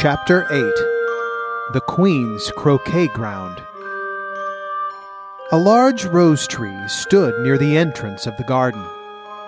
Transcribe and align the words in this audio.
Chapter 0.00 0.46
8 0.50 1.74
The 1.74 1.82
Queen's 1.86 2.50
Croquet 2.52 3.08
Ground. 3.08 3.62
A 5.52 5.58
large 5.58 6.06
rose 6.06 6.46
tree 6.46 6.88
stood 6.88 7.38
near 7.42 7.58
the 7.58 7.76
entrance 7.76 8.26
of 8.26 8.34
the 8.38 8.44
garden. 8.44 8.82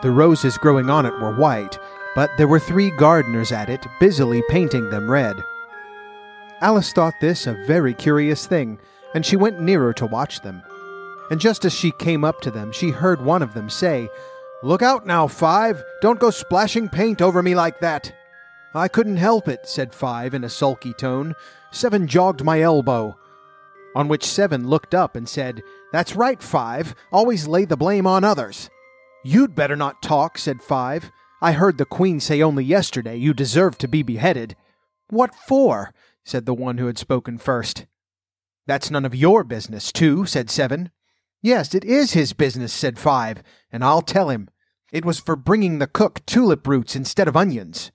The 0.02 0.10
roses 0.10 0.59
growing 0.59 0.91
on 0.91 1.07
it 1.07 1.19
were 1.19 1.34
white, 1.34 1.79
but 2.15 2.29
there 2.37 2.48
were 2.48 2.60
three 2.60 2.91
gardeners 2.98 3.51
at 3.51 3.70
it 3.70 3.87
busily 3.98 4.43
painting 4.51 4.91
them 4.91 5.10
red. 5.10 5.43
Alice 6.60 6.93
thought 6.93 7.15
this 7.23 7.46
a 7.46 7.55
very 7.66 7.95
curious 7.95 8.46
thing, 8.46 8.79
and 9.15 9.24
she 9.24 9.37
went 9.37 9.59
nearer 9.59 9.95
to 9.95 10.05
watch 10.05 10.43
them. 10.43 10.62
And 11.30 11.40
just 11.40 11.65
as 11.65 11.73
she 11.73 11.93
came 11.93 12.24
up 12.24 12.43
to 12.43 12.51
them, 12.51 12.73
she 12.73 12.90
heard 12.90 13.24
one 13.24 13.40
of 13.40 13.55
them 13.55 13.71
say, 13.71 14.10
Look 14.62 14.82
out 14.82 15.07
now, 15.07 15.29
Five! 15.29 15.82
Don't 16.02 16.21
go 16.21 16.29
splashing 16.29 16.90
paint 16.90 17.23
over 17.23 17.43
me 17.43 17.55
like 17.55 17.80
that! 17.80 18.12
I 18.74 18.88
couldn't 18.88 19.18
help 19.18 19.48
it, 19.48 19.68
said 19.68 19.95
Five 19.95 20.32
in 20.32 20.45
a 20.45 20.48
sulky 20.48 20.95
tone. 20.95 21.34
Seven 21.70 22.06
jogged 22.06 22.42
my 22.42 22.62
elbow. 22.62 23.18
On 23.95 24.09
which 24.09 24.24
Seven 24.24 24.66
looked 24.66 24.95
up 24.95 25.15
and 25.15 25.28
said, 25.28 25.62
That's 25.92 26.16
right, 26.16 26.42
Five. 26.42 26.95
Always 27.12 27.46
lay 27.46 27.66
the 27.66 27.76
blame 27.76 28.06
on 28.06 28.24
others. 28.24 28.70
You'd 29.24 29.54
better 29.54 29.76
not 29.76 30.02
talk, 30.02 30.38
said 30.38 30.62
Five. 30.62 31.10
I 31.43 31.52
heard 31.52 31.76
the 31.76 31.84
Queen 31.84 32.18
say 32.20 32.40
only 32.40 32.65
yesterday 32.65 33.16
you 33.16 33.34
deserved 33.34 33.78
to 33.80 33.88
be 33.88 34.02
beheaded. 34.02 34.56
What 35.09 35.34
for? 35.34 35.93
said 36.24 36.46
the 36.46 36.54
one 36.54 36.78
who 36.78 36.87
had 36.87 36.98
spoken 36.98 37.37
first. 37.37 37.87
That's 38.66 38.90
none 38.90 39.04
of 39.04 39.15
your 39.15 39.45
business, 39.45 39.93
Two, 39.93 40.24
said 40.24 40.48
Seven. 40.48 40.90
Yes, 41.43 41.74
it 41.74 41.84
is 41.84 42.12
his 42.12 42.32
business, 42.32 42.73
said 42.73 42.98
Five, 42.98 43.43
and 43.70 43.84
I'll 43.84 44.02
tell 44.02 44.30
him. 44.30 44.48
It 44.93 45.04
was 45.04 45.18
for 45.18 45.37
bringing 45.37 45.78
the 45.78 45.87
cook 45.87 46.24
tulip 46.26 46.66
roots 46.66 46.95
instead 46.95 47.26
of 47.26 47.37
onions. 47.37 47.90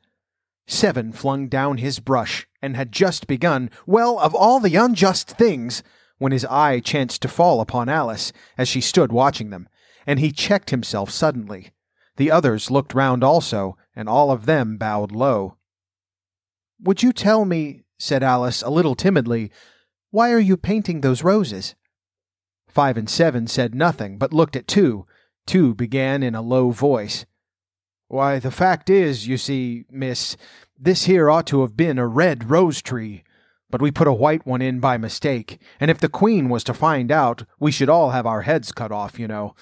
Seven 0.67 1.13
flung 1.13 1.47
down 1.47 1.77
his 1.77 1.99
brush 1.99 2.45
and 2.61 2.75
had 2.75 2.91
just 2.91 3.25
begun, 3.25 3.71
well, 3.85 4.19
of 4.19 4.35
all 4.35 4.59
the 4.59 4.75
unjust 4.75 5.29
things, 5.29 5.81
when 6.17 6.33
his 6.33 6.45
eye 6.45 6.81
chanced 6.81 7.21
to 7.21 7.29
fall 7.29 7.61
upon 7.61 7.87
Alice 7.87 8.33
as 8.57 8.67
she 8.67 8.81
stood 8.81 9.11
watching 9.11 9.49
them, 9.49 9.69
and 10.05 10.19
he 10.19 10.31
checked 10.31 10.69
himself 10.69 11.09
suddenly. 11.09 11.71
The 12.17 12.31
others 12.31 12.69
looked 12.69 12.93
round 12.93 13.23
also, 13.23 13.77
and 13.95 14.09
all 14.09 14.29
of 14.29 14.45
them 14.45 14.77
bowed 14.77 15.11
low. 15.11 15.57
Would 16.81 17.01
you 17.01 17.13
tell 17.13 17.45
me, 17.45 17.85
said 17.97 18.21
Alice 18.21 18.61
a 18.61 18.69
little 18.69 18.95
timidly, 18.95 19.51
why 20.11 20.31
are 20.31 20.39
you 20.39 20.57
painting 20.57 21.01
those 21.01 21.23
roses? 21.23 21.75
Five 22.67 22.97
and 22.97 23.09
Seven 23.09 23.47
said 23.47 23.73
nothing, 23.73 24.17
but 24.17 24.33
looked 24.33 24.55
at 24.55 24.67
Two. 24.67 25.05
Two 25.45 25.73
began 25.73 26.23
in 26.23 26.35
a 26.35 26.41
low 26.41 26.71
voice. 26.71 27.25
Why, 28.09 28.39
the 28.39 28.51
fact 28.51 28.89
is, 28.89 29.27
you 29.27 29.37
see, 29.37 29.85
miss, 29.91 30.37
this 30.79 31.05
here 31.05 31.29
ought 31.29 31.47
to 31.47 31.61
have 31.61 31.75
been 31.75 31.99
a 31.99 32.07
red 32.07 32.49
rose 32.49 32.81
tree, 32.81 33.23
but 33.69 33.81
we 33.81 33.91
put 33.91 34.07
a 34.07 34.13
white 34.13 34.45
one 34.45 34.61
in 34.61 34.79
by 34.79 34.97
mistake, 34.97 35.59
and 35.79 35.91
if 35.91 35.99
the 35.99 36.07
Queen 36.07 36.47
was 36.47 36.63
to 36.65 36.73
find 36.73 37.11
out, 37.11 37.43
we 37.59 37.71
should 37.71 37.89
all 37.89 38.11
have 38.11 38.25
our 38.25 38.43
heads 38.43 38.71
cut 38.71 38.93
off, 38.93 39.19
you 39.19 39.27
know. 39.27 39.55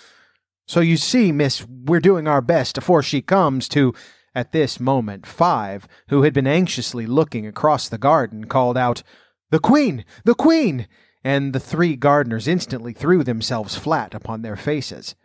So 0.68 0.80
you 0.80 0.98
see, 0.98 1.32
miss, 1.32 1.66
we're 1.68 2.00
doing 2.00 2.28
our 2.28 2.42
best 2.42 2.78
afore 2.78 3.02
she 3.02 3.22
comes 3.22 3.68
to. 3.70 3.94
At 4.36 4.52
this 4.52 4.82
moment, 4.82 5.26
Five, 5.26 5.88
who 6.10 6.24
had 6.24 6.34
been 6.34 6.46
anxiously 6.46 7.06
looking 7.06 7.48
across 7.48 7.88
the 7.88 7.98
garden, 7.98 8.46
called 8.46 8.78
out, 8.78 9.02
The 9.50 9.60
Queen! 9.60 10.04
The 10.26 10.36
Queen! 10.36 10.88
And 11.24 11.54
the 11.54 11.60
three 11.60 11.96
gardeners 11.96 12.48
instantly 12.48 12.92
threw 12.92 13.24
themselves 13.24 13.78
flat 13.78 14.14
upon 14.14 14.42
their 14.42 14.58
faces. 14.58 15.16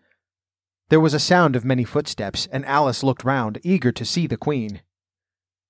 There 0.91 1.01
was 1.01 1.15
a 1.15 1.21
sound 1.21 1.55
of 1.55 1.65
many 1.65 1.85
footsteps, 1.85 2.49
and 2.51 2.67
Alice 2.67 3.05
looked 3.05 3.23
round, 3.25 3.61
eager 3.63 3.93
to 3.93 4.05
see 4.05 4.27
the 4.27 4.37
Queen. 4.37 4.83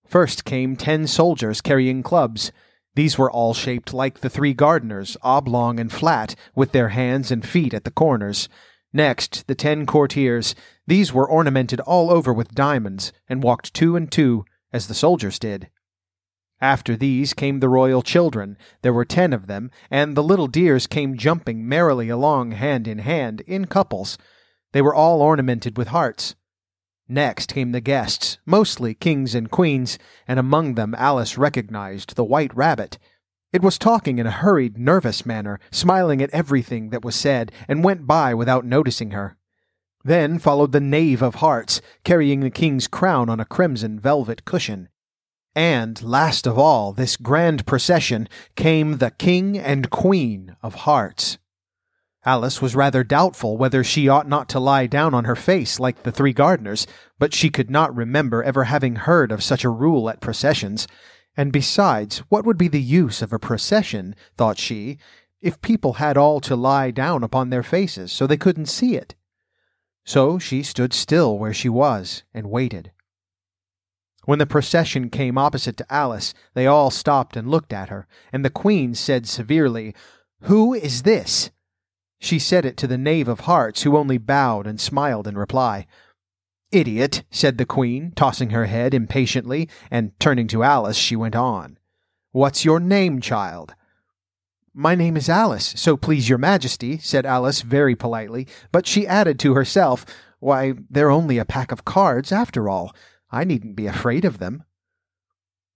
First 0.07 0.47
came 0.47 0.77
ten 0.77 1.07
soldiers 1.07 1.61
carrying 1.61 2.03
clubs. 2.03 2.53
These 2.95 3.19
were 3.19 3.31
all 3.31 3.53
shaped 3.53 3.93
like 3.93 4.21
the 4.21 4.31
three 4.31 4.55
gardeners, 4.55 5.19
oblong 5.23 5.79
and 5.79 5.93
flat, 5.93 6.35
with 6.55 6.73
their 6.73 6.89
hands 6.89 7.31
and 7.31 7.47
feet 7.47 7.75
at 7.75 7.85
the 7.85 7.91
corners. 7.91 8.49
Next, 8.95 9.47
the 9.47 9.55
ten 9.55 9.85
courtiers. 9.85 10.55
These 10.87 11.13
were 11.13 11.29
ornamented 11.29 11.81
all 11.81 12.11
over 12.11 12.33
with 12.33 12.55
diamonds, 12.55 13.13
and 13.29 13.43
walked 13.43 13.75
two 13.75 13.97
and 13.97 14.11
two, 14.11 14.47
as 14.73 14.89
the 14.89 14.95
soldiers 14.95 15.39
did. 15.39 15.69
After 16.63 16.97
these 16.97 17.35
came 17.35 17.61
the 17.61 17.69
royal 17.69 18.01
children. 18.01 18.57
There 18.81 18.95
were 18.95 19.05
ten 19.05 19.35
of 19.35 19.49
them, 19.49 19.71
and 19.91 20.17
the 20.17 20.23
little 20.23 20.49
dears 20.49 20.87
came 20.87 21.19
jumping 21.19 21.69
merrily 21.69 22.09
along 22.09 22.53
hand 22.53 22.89
in 22.89 23.01
hand, 23.01 23.43
in 23.43 23.67
couples. 23.67 24.17
They 24.73 24.83
were 24.83 24.95
all 24.95 25.21
ornamented 25.23 25.77
with 25.77 25.89
hearts. 25.89 26.35
Next 27.09 27.53
came 27.53 27.73
the 27.73 27.81
guests, 27.81 28.39
mostly 28.47 28.95
kings 28.95 29.35
and 29.35 29.51
queens, 29.51 29.99
and 30.29 30.39
among 30.39 30.75
them 30.75 30.95
Alice 30.97 31.37
recognized 31.37 32.15
the 32.15 32.25
white 32.25 32.55
rabbit. 32.55 32.99
It 33.53 33.63
was 33.63 33.79
talking 33.79 34.21
in 34.21 34.29
a 34.29 34.31
hurried, 34.31 34.79
nervous 34.79 35.27
manner, 35.27 35.59
smiling 35.73 36.23
at 36.23 36.31
everything 36.31 36.91
that 36.91 37.05
was 37.05 37.17
said, 37.17 37.51
and 37.67 37.83
went 37.83 38.07
by 38.07 38.33
without 38.33 38.65
noticing 38.65 39.11
her. 39.11 39.37
Then 40.05 40.39
followed 40.39 40.71
the 40.71 40.81
knave 40.81 41.21
of 41.21 41.37
hearts, 41.37 41.83
carrying 42.05 42.41
the 42.41 42.51
king's 42.51 42.87
crown 42.87 43.29
on 43.29 43.41
a 43.41 43.45
crimson 43.45 43.99
velvet 43.99 44.45
cushion. 44.45 44.89
And, 45.55 46.01
last 46.05 46.47
of 46.47 46.57
all, 46.59 46.93
this 46.93 47.17
grand 47.17 47.67
procession, 47.67 48.29
came 48.55 48.99
the 48.99 49.11
king 49.11 49.59
and 49.59 49.91
queen 49.91 50.55
of 50.63 50.87
hearts. 50.87 51.39
Alice 52.25 52.61
was 52.61 52.77
rather 52.77 53.03
doubtful 53.03 53.57
whether 53.57 53.83
she 53.83 54.09
ought 54.09 54.29
not 54.29 54.49
to 54.51 54.61
lie 54.61 54.87
down 54.87 55.15
on 55.15 55.25
her 55.25 55.37
face 55.37 55.81
like 55.81 56.03
the 56.03 56.13
three 56.13 56.35
gardeners, 56.35 56.87
but 57.19 57.33
she 57.33 57.49
could 57.49 57.71
not 57.71 57.95
remember 57.97 58.43
ever 58.43 58.65
having 58.65 58.97
heard 58.97 59.33
of 59.33 59.43
such 59.43 59.65
a 59.65 59.71
rule 59.71 60.11
at 60.11 60.21
processions. 60.21 60.87
And 61.35 61.51
besides, 61.51 62.19
what 62.29 62.45
would 62.45 62.59
be 62.59 62.69
the 62.69 62.83
use 62.83 63.23
of 63.23 63.33
a 63.33 63.39
procession, 63.39 64.15
thought 64.37 64.59
she, 64.59 64.99
if 65.41 65.63
people 65.63 65.95
had 65.95 66.19
all 66.19 66.41
to 66.41 66.55
lie 66.55 66.91
down 66.91 67.23
upon 67.23 67.49
their 67.49 67.63
faces 67.63 68.13
so 68.13 68.27
they 68.27 68.37
couldn't 68.37 68.67
see 68.67 68.97
it? 68.97 69.15
So 70.05 70.39
she 70.39 70.63
stood 70.63 70.93
still 70.93 71.39
where 71.39 71.55
she 71.55 71.71
was 71.71 72.25
and 72.35 72.51
waited. 72.51 72.93
When 74.27 74.39
the 74.39 74.47
procession 74.47 75.09
came 75.09 75.39
opposite 75.39 75.79
to 75.79 75.93
Alice, 75.93 76.35
they 76.53 76.67
all 76.67 76.91
stopped 76.91 77.37
and 77.37 77.51
looked 77.51 77.73
at 77.73 77.89
her, 77.89 78.07
and 78.31 78.45
the 78.45 78.51
queen 78.51 78.95
said 78.95 79.27
severely, 79.27 79.95
Who 80.43 80.75
is 80.75 81.03
this? 81.03 81.51
She 82.21 82.39
said 82.39 82.67
it 82.67 82.77
to 82.77 82.87
the 82.87 82.99
knave 82.99 83.29
of 83.29 83.41
hearts, 83.41 83.83
who 83.83 83.97
only 83.97 84.19
bowed 84.19 84.67
and 84.67 84.79
smiled 84.79 85.27
in 85.27 85.39
reply. 85.39 85.87
Idiot, 86.71 87.25
said 87.31 87.59
the 87.59 87.65
queen, 87.65 88.13
tossing 88.15 88.51
her 88.51 88.67
head 88.67 88.95
impatiently, 88.95 89.69
and 89.91 90.13
turning 90.21 90.47
to 90.49 90.63
Alice, 90.63 90.99
she 90.99 91.17
went 91.17 91.35
on. 91.35 91.79
What's 92.31 92.65
your 92.65 92.79
name, 92.79 93.21
child? 93.21 93.75
My 94.73 94.95
name 94.95 95.17
is 95.17 95.29
Alice, 95.29 95.75
so 95.77 95.97
please 95.97 96.29
your 96.29 96.39
majesty, 96.39 96.99
said 96.99 97.27
Alice 97.27 97.63
very 97.63 97.97
politely, 97.97 98.47
but 98.71 98.87
she 98.87 99.07
added 99.07 99.39
to 99.41 99.55
herself, 99.55 100.07
Why, 100.39 100.75
they're 100.89 101.11
only 101.11 101.39
a 101.39 101.45
pack 101.45 101.73
of 101.73 101.85
cards, 101.85 102.31
after 102.31 102.69
all. 102.69 102.95
I 103.33 103.45
needn't 103.45 103.75
be 103.75 103.87
afraid 103.87 104.25
of 104.25 104.39
them. 104.39 104.63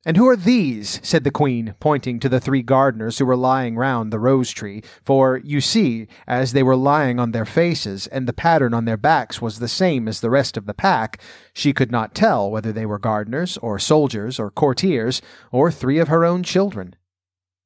And 0.07 0.19
who 0.19 0.29
are 0.29 0.37
these? 0.37 1.01
said 1.03 1.25
the 1.25 1.31
queen, 1.31 1.75
pointing 1.81 2.21
to 2.21 2.29
the 2.29 2.41
three 2.41 2.61
gardeners 2.61 3.19
who 3.19 3.25
were 3.25 3.37
lying 3.37 3.75
round 3.77 4.13
the 4.13 4.19
rose 4.19 4.51
tree. 4.51 4.83
For, 5.03 5.39
you 5.39 5.63
see, 5.63 6.09
as 6.27 6.53
they 6.53 6.63
were 6.63 6.77
lying 6.77 7.19
on 7.19 7.33
their 7.33 7.47
faces, 7.47 8.07
and 8.09 8.29
the 8.29 8.35
pattern 8.35 8.75
on 8.75 8.85
their 8.85 8.99
backs 8.99 9.41
was 9.41 9.59
the 9.59 9.69
same 9.69 10.07
as 10.07 10.21
the 10.21 10.29
rest 10.29 10.59
of 10.59 10.67
the 10.67 10.75
pack, 10.75 11.23
she 11.55 11.73
could 11.73 11.91
not 11.91 12.15
tell 12.15 12.51
whether 12.51 12.71
they 12.71 12.85
were 12.85 12.99
gardeners, 12.99 13.57
or 13.59 13.79
soldiers, 13.79 14.39
or 14.39 14.51
courtiers, 14.51 15.23
or 15.51 15.71
three 15.71 15.99
of 15.99 16.09
her 16.09 16.25
own 16.25 16.43
children. 16.43 16.95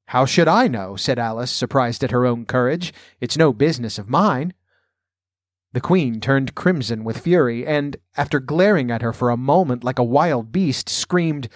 How 0.07 0.25
should 0.25 0.47
I 0.47 0.69
know? 0.69 0.95
said 0.95 1.19
Alice, 1.19 1.51
surprised 1.51 2.05
at 2.05 2.11
her 2.11 2.25
own 2.25 2.45
courage. 2.45 2.93
It's 3.19 3.37
no 3.37 3.51
business 3.51 3.99
of 3.99 4.09
mine. 4.09 4.53
The 5.73 5.81
queen 5.81 6.21
turned 6.21 6.55
crimson 6.55 7.03
with 7.03 7.19
fury, 7.19 7.67
and, 7.67 7.97
after 8.15 8.39
glaring 8.39 8.89
at 8.89 9.01
her 9.01 9.13
for 9.13 9.29
a 9.29 9.37
moment 9.37 9.83
like 9.83 9.99
a 9.99 10.03
wild 10.03 10.53
beast, 10.53 10.89
screamed, 10.89 11.49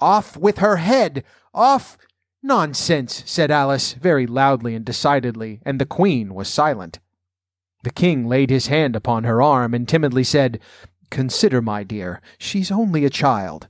off 0.00 0.36
with 0.36 0.58
her 0.58 0.76
head! 0.76 1.24
Off! 1.54 1.98
Nonsense, 2.42 3.22
said 3.26 3.50
Alice, 3.50 3.92
very 3.92 4.26
loudly 4.26 4.74
and 4.74 4.84
decidedly, 4.84 5.60
and 5.64 5.78
the 5.78 5.86
Queen 5.86 6.34
was 6.34 6.48
silent. 6.48 6.98
The 7.82 7.90
King 7.90 8.26
laid 8.26 8.50
his 8.50 8.68
hand 8.68 8.96
upon 8.96 9.24
her 9.24 9.42
arm 9.42 9.74
and 9.74 9.88
timidly 9.88 10.24
said, 10.24 10.60
Consider, 11.10 11.60
my 11.60 11.82
dear, 11.82 12.20
she's 12.38 12.70
only 12.70 13.04
a 13.04 13.10
child. 13.10 13.68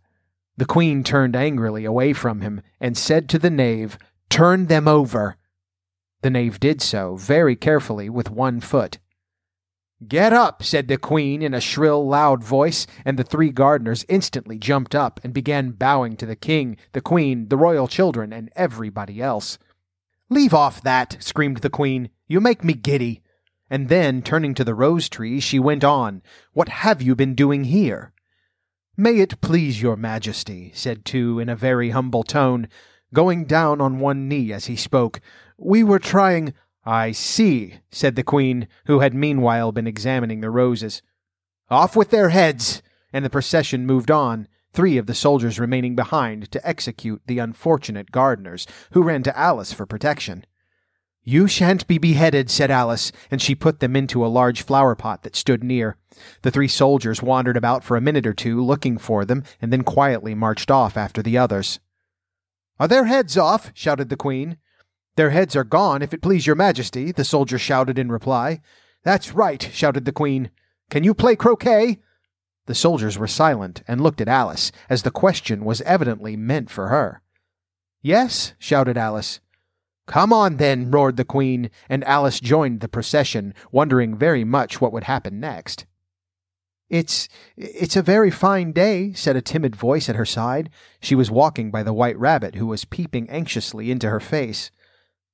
The 0.57 0.67
Queen 0.67 1.03
turned 1.03 1.35
angrily 1.35 1.85
away 1.85 2.13
from 2.13 2.43
him 2.43 2.61
and 2.81 2.97
said 2.97 3.29
to 3.31 3.39
the 3.39 3.51
knave, 3.51 3.99
Turn 4.29 4.67
them 4.67 4.87
over. 4.87 5.37
The 6.23 6.31
knave 6.31 6.61
did 6.61 6.83
so, 6.83 7.17
very 7.17 7.57
carefully, 7.57 8.11
with 8.11 8.31
one 8.31 8.61
foot. 8.61 8.99
Get 10.09 10.33
up, 10.33 10.63
said 10.63 10.89
the 10.89 10.97
queen 10.97 11.43
in 11.43 11.53
a 11.53 11.61
shrill, 11.61 12.07
loud 12.07 12.43
voice, 12.43 12.87
and 13.05 13.19
the 13.19 13.25
three 13.25 13.51
gardeners 13.51 14.07
instantly 14.09 14.59
jumped 14.59 14.95
up 14.95 15.21
and 15.23 15.35
began 15.35 15.73
bowing 15.73 16.17
to 16.17 16.27
the 16.27 16.37
king, 16.37 16.79
the 16.93 17.03
queen, 17.03 17.49
the 17.49 17.59
royal 17.59 17.87
children, 17.87 18.33
and 18.33 18.51
everybody 18.57 19.21
else. 19.21 19.59
Leave 20.31 20.55
off 20.55 20.83
that, 20.83 21.19
screamed 21.21 21.59
the 21.59 21.69
queen. 21.69 22.09
You 22.27 22.41
make 22.41 22.65
me 22.65 22.73
giddy. 22.73 23.21
And 23.69 23.89
then, 23.89 24.23
turning 24.23 24.55
to 24.55 24.65
the 24.65 24.75
rose 24.75 25.09
tree, 25.09 25.39
she 25.39 25.59
went 25.59 25.85
on, 25.85 26.23
What 26.55 26.69
have 26.69 27.03
you 27.03 27.15
been 27.15 27.35
doing 27.35 27.65
here? 27.65 28.13
May 28.97 29.19
it 29.19 29.41
please 29.41 29.83
your 29.83 29.97
majesty, 29.97 30.73
said 30.75 31.05
Two 31.05 31.39
in 31.39 31.49
a 31.49 31.57
very 31.57 31.91
humble 31.91 32.23
tone, 32.23 32.69
going 33.13 33.45
down 33.45 33.81
on 33.81 34.01
one 34.01 34.29
knee 34.29 34.53
as 34.53 34.67
he 34.67 34.77
spoke. 34.77 35.21
We 35.59 35.85
were 35.85 35.99
trying. 35.99 36.55
I 36.91 37.13
see, 37.13 37.75
said 37.93 38.17
the 38.17 38.25
queen, 38.25 38.67
who 38.87 38.99
had 38.99 39.15
meanwhile 39.15 39.71
been 39.71 39.87
examining 39.87 40.41
the 40.41 40.51
roses. 40.51 41.03
Off 41.71 41.95
with 41.95 42.11
their 42.11 42.31
heads! 42.31 42.83
And 43.13 43.25
the 43.25 43.31
procession 43.31 43.87
moved 43.87 44.11
on, 44.11 44.49
three 44.73 44.99
of 44.99 45.07
the 45.07 45.15
soldiers 45.15 45.61
remaining 45.61 45.95
behind 45.95 46.51
to 46.51 46.69
execute 46.69 47.23
the 47.29 47.39
unfortunate 47.39 48.11
gardeners, 48.11 48.67
who 48.91 49.05
ran 49.05 49.23
to 49.23 49.39
Alice 49.39 49.73
for 49.73 49.87
protection. 49.87 50.45
You 51.23 51.47
shan't 51.47 51.87
be 51.87 51.99
beheaded, 51.99 52.51
said 52.51 52.73
Alice, 52.73 53.13
and 53.31 53.41
she 53.41 53.55
put 53.55 53.79
them 53.79 53.95
into 53.95 54.27
a 54.27 54.27
large 54.27 54.63
flower 54.63 54.97
pot 54.97 55.23
that 55.23 55.37
stood 55.37 55.63
near. 55.63 55.97
The 56.43 56.51
three 56.51 56.67
soldiers 56.67 57.23
wandered 57.23 57.57
about 57.57 57.85
for 57.85 57.97
a 57.97 58.01
minute 58.01 58.27
or 58.27 58.35
two, 58.35 58.61
looking 58.61 58.99
for 58.99 59.25
them, 59.25 59.45
and 59.63 59.73
then 59.73 59.85
quietly 59.85 60.35
marched 60.35 60.73
off 60.73 60.97
after 60.97 61.23
the 61.23 61.39
others. 61.39 61.79
Are 62.81 62.89
their 62.89 63.05
heads 63.05 63.37
off? 63.37 63.71
shouted 63.75 64.09
the 64.09 64.17
Queen. 64.17 64.57
Their 65.17 65.31
heads 65.31 65.57
are 65.57 65.65
gone, 65.65 66.03
if 66.03 66.15
it 66.15 66.23
please 66.23 66.47
your 66.47 66.57
majesty, 66.57 67.13
the 67.13 67.25
soldier 67.25 67.59
shouted 67.59 67.99
in 67.99 68.13
reply. 68.13 68.61
That's 69.03 69.33
right, 69.33 69.69
shouted 69.73 70.05
the 70.05 70.13
Queen. 70.13 70.51
Can 70.89 71.05
you 71.05 71.15
play 71.15 71.37
croquet? 71.37 71.99
The 72.67 72.75
soldiers 72.75 73.19
were 73.19 73.27
silent 73.27 73.83
and 73.89 74.01
looked 74.01 74.21
at 74.21 74.29
Alice, 74.29 74.71
as 74.89 75.03
the 75.03 75.11
question 75.11 75.65
was 75.65 75.81
evidently 75.83 76.37
meant 76.37 76.71
for 76.71 76.89
her. 76.89 77.23
Yes, 78.03 78.55
shouted 78.59 78.97
Alice. 78.97 79.41
Come 80.07 80.33
on, 80.33 80.57
then, 80.57 80.91
roared 80.91 81.17
the 81.17 81.25
Queen, 81.25 81.71
and 81.89 82.03
Alice 82.05 82.41
joined 82.41 82.81
the 82.81 82.89
procession, 82.89 83.55
wondering 83.71 84.17
very 84.17 84.45
much 84.45 84.81
what 84.81 84.93
would 84.93 85.05
happen 85.05 85.39
next. 85.39 85.87
It's 86.89 87.29
it's 87.57 87.95
a 87.95 88.03
very 88.03 88.31
fine 88.31 88.73
day, 88.73 89.13
said 89.13 89.37
a 89.37 89.41
timid 89.41 89.77
voice 89.77 90.09
at 90.09 90.17
her 90.17 90.27
side. 90.27 90.71
She 91.01 91.15
was 91.15 91.31
walking 91.31 91.71
by 91.71 91.85
the 91.85 91.93
white 91.93 92.19
rabbit, 92.19 92.57
who 92.57 92.67
was 92.67 92.85
peeping 92.85 93.31
anxiously 93.31 93.93
into 93.93 94.11
her 94.11 94.19
face. 94.19 94.73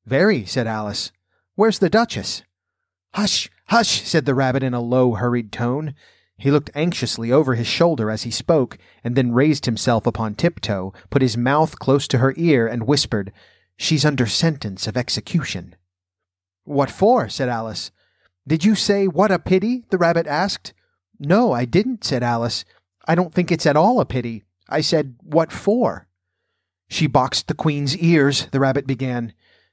Very, 0.06 0.46
said 0.46 0.66
Alice. 0.66 1.10
Where's 1.56 1.80
the 1.80 1.90
Duchess? 1.90 2.42
Hush, 3.14 3.50
hush, 3.66 4.02
said 4.02 4.24
the 4.24 4.34
rabbit 4.34 4.62
in 4.62 4.74
a 4.74 4.80
low, 4.80 5.14
hurried 5.14 5.50
tone. 5.50 5.94
He 6.38 6.50
looked 6.50 6.70
anxiously 6.74 7.32
over 7.32 7.54
his 7.54 7.66
shoulder 7.66 8.10
as 8.10 8.22
he 8.22 8.30
spoke, 8.30 8.78
and 9.02 9.16
then 9.16 9.32
raised 9.32 9.64
himself 9.64 10.06
upon 10.06 10.34
tiptoe, 10.34 10.92
put 11.10 11.22
his 11.22 11.36
mouth 11.36 11.78
close 11.78 12.06
to 12.08 12.18
her 12.18 12.34
ear, 12.36 12.66
and 12.66 12.86
whispered, 12.86 13.32
She's 13.76 14.04
under 14.04 14.26
sentence 14.26 14.86
of 14.86 14.96
execution. 14.96 15.74
What 16.64 16.90
for? 16.90 17.28
said 17.28 17.48
Alice. 17.48 17.90
Did 18.46 18.64
you 18.64 18.74
say 18.74 19.06
what 19.06 19.32
a 19.32 19.38
pity? 19.38 19.84
the 19.90 19.98
rabbit 19.98 20.26
asked. 20.26 20.72
No, 21.18 21.52
I 21.52 21.64
didn't, 21.64 22.04
said 22.04 22.22
Alice. 22.22 22.64
I 23.08 23.14
don't 23.14 23.34
think 23.34 23.50
it's 23.50 23.66
at 23.66 23.76
all 23.76 24.00
a 24.00 24.06
pity. 24.06 24.44
I 24.68 24.82
said, 24.82 25.16
What 25.22 25.52
for? 25.52 26.06
She 26.88 27.06
boxed 27.06 27.48
the 27.48 27.54
queen's 27.54 27.96
ears, 27.96 28.46
the 28.52 28.60
rabbit 28.60 28.86
began. 28.86 29.32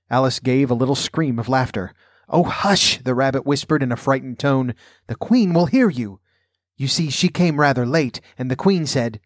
Alice 0.09 0.39
gave 0.39 0.69
a 0.69 0.75
little 0.75 0.95
scream 0.95 1.39
of 1.39 1.49
laughter. 1.49 1.93
Oh, 2.29 2.43
hush, 2.43 2.99
the 2.99 3.13
rabbit 3.13 3.45
whispered 3.45 3.83
in 3.83 3.91
a 3.91 3.97
frightened 3.97 4.39
tone. 4.39 4.75
The 5.07 5.15
queen 5.15 5.53
will 5.53 5.67
hear 5.67 5.89
you. 5.89 6.19
You 6.75 6.87
see, 6.87 7.09
she 7.09 7.29
came 7.29 7.59
rather 7.59 7.85
late, 7.85 8.19
and 8.37 8.49
the 8.49 8.55
queen 8.55 8.85
said, 8.85 9.19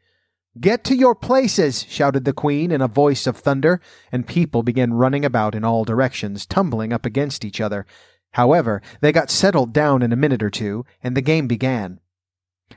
Get 0.60 0.84
to 0.86 0.96
your 0.96 1.14
places, 1.14 1.86
shouted 1.88 2.26
the 2.26 2.34
queen 2.34 2.72
in 2.72 2.82
a 2.82 2.88
voice 2.88 3.28
of 3.28 3.38
thunder, 3.38 3.80
and 4.12 4.28
people 4.28 4.64
began 4.64 4.94
running 4.94 5.24
about 5.24 5.54
in 5.54 5.64
all 5.64 5.86
directions, 5.86 6.46
tumbling 6.46 6.92
up 6.92 7.06
against 7.06 7.46
each 7.46 7.62
other. 7.62 7.86
However, 8.32 8.82
they 9.02 9.12
got 9.12 9.30
settled 9.30 9.72
down 9.72 10.02
in 10.02 10.12
a 10.12 10.18
minute 10.18 10.42
or 10.42 10.50
two, 10.50 10.86
and 11.04 11.16
the 11.16 11.22
game 11.22 11.48
began. 11.48 12.00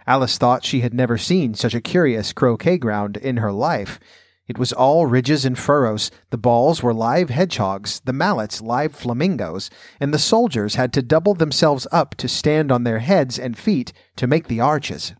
Alice 0.06 0.38
thought 0.38 0.64
she 0.64 0.81
had 0.81 0.94
never 0.94 1.19
seen 1.19 1.55
such 1.55 1.75
a 1.75 1.81
curious 1.81 2.32
croquet 2.32 2.79
ground 2.79 3.17
in 3.17 3.38
her 3.38 3.52
life. 3.52 3.99
It 4.50 4.58
was 4.58 4.73
all 4.73 5.06
ridges 5.06 5.44
and 5.44 5.56
furrows. 5.56 6.11
The 6.31 6.37
balls 6.37 6.82
were 6.82 6.93
live 6.93 7.31
hedgehogs, 7.31 8.00
the 8.05 8.12
mallets 8.12 8.61
live 8.61 8.93
flamingos, 8.93 9.70
and 10.00 10.12
the 10.12 10.19
soldiers 10.19 10.75
had 10.75 10.93
to 10.94 11.02
double 11.02 11.35
themselves 11.35 11.87
up 11.93 12.17
to 12.17 12.26
stand 12.26 12.73
on 12.73 12.82
their 12.82 12.99
heads 12.99 13.38
and 13.38 13.56
feet 13.56 13.93
to 14.17 14.26
make 14.26 14.49
the 14.49 14.58
arches. 14.58 15.14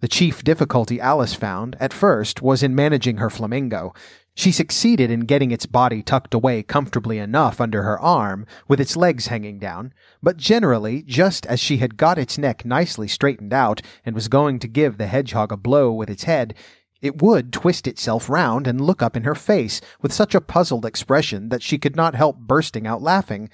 The 0.00 0.08
chief 0.08 0.44
difficulty 0.44 1.00
Alice 1.00 1.32
found, 1.32 1.74
at 1.80 1.94
first, 1.94 2.42
was 2.42 2.62
in 2.62 2.74
managing 2.74 3.16
her 3.16 3.30
flamingo. 3.30 3.94
She 4.34 4.52
succeeded 4.52 5.10
in 5.10 5.20
getting 5.20 5.52
its 5.52 5.64
body 5.64 6.02
tucked 6.02 6.34
away 6.34 6.62
comfortably 6.62 7.18
enough 7.18 7.62
under 7.62 7.82
her 7.82 7.98
arm, 7.98 8.46
with 8.68 8.78
its 8.78 8.94
legs 8.94 9.28
hanging 9.28 9.58
down, 9.58 9.94
but 10.22 10.36
generally, 10.36 11.02
just 11.02 11.46
as 11.46 11.60
she 11.60 11.78
had 11.78 11.96
got 11.96 12.18
its 12.18 12.36
neck 12.36 12.66
nicely 12.66 13.08
straightened 13.08 13.54
out 13.54 13.80
and 14.04 14.14
was 14.14 14.28
going 14.28 14.58
to 14.58 14.68
give 14.68 14.98
the 14.98 15.06
hedgehog 15.06 15.50
a 15.50 15.56
blow 15.56 15.90
with 15.90 16.10
its 16.10 16.24
head, 16.24 16.54
it 17.02 17.22
would 17.22 17.52
twist 17.52 17.86
itself 17.86 18.28
round 18.28 18.66
and 18.66 18.80
look 18.80 19.02
up 19.02 19.16
in 19.16 19.24
her 19.24 19.34
face 19.34 19.80
with 20.00 20.12
such 20.12 20.34
a 20.34 20.40
puzzled 20.40 20.84
expression 20.84 21.48
that 21.48 21.62
she 21.62 21.78
could 21.78 21.96
not 21.96 22.14
help 22.14 22.38
bursting 22.38 22.86
out 22.86 23.02
laughing 23.02 23.48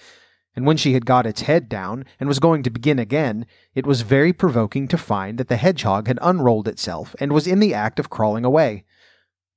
and 0.56 0.64
when 0.64 0.78
she 0.78 0.94
had 0.94 1.04
got 1.04 1.26
its 1.26 1.42
head 1.42 1.68
down 1.68 2.06
and 2.18 2.28
was 2.28 2.38
going 2.38 2.62
to 2.62 2.70
begin 2.70 2.98
again, 2.98 3.46
it 3.74 3.86
was 3.86 4.00
very 4.00 4.32
provoking 4.32 4.88
to 4.88 4.96
find 4.96 5.36
that 5.36 5.48
the 5.48 5.58
hedgehog 5.58 6.08
had 6.08 6.18
unrolled 6.22 6.66
itself 6.66 7.14
and 7.20 7.30
was 7.30 7.46
in 7.46 7.60
the 7.60 7.74
act 7.74 7.98
of 8.00 8.08
crawling 8.08 8.44
away. 8.44 8.85